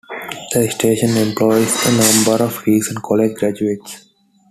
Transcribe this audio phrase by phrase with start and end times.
[0.51, 4.07] The station employs a number of recent college graduates.